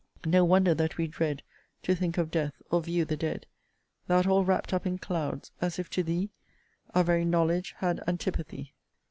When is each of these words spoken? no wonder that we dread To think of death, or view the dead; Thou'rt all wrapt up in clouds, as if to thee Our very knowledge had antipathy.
no 0.25 0.43
wonder 0.43 0.73
that 0.73 0.97
we 0.97 1.05
dread 1.05 1.43
To 1.83 1.93
think 1.93 2.17
of 2.17 2.31
death, 2.31 2.55
or 2.71 2.81
view 2.81 3.05
the 3.05 3.15
dead; 3.15 3.45
Thou'rt 4.07 4.25
all 4.25 4.43
wrapt 4.43 4.73
up 4.73 4.87
in 4.87 4.97
clouds, 4.97 5.51
as 5.61 5.77
if 5.77 5.91
to 5.91 6.01
thee 6.01 6.31
Our 6.95 7.03
very 7.03 7.23
knowledge 7.23 7.75
had 7.77 8.01
antipathy. 8.07 8.73